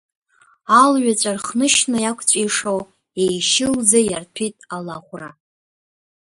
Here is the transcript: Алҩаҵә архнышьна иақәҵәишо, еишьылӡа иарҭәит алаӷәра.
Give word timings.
Алҩаҵә 0.79 1.25
архнышьна 1.31 1.97
иақәҵәишо, 2.01 2.75
еишьылӡа 3.23 3.99
иарҭәит 4.03 4.57
алаӷәра. 4.75 5.29